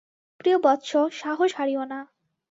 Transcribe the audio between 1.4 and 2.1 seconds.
হারিও না।